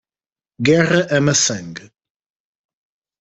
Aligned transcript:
Guerra 0.67 1.01
ama 1.17 1.33
sangue. 1.43 1.85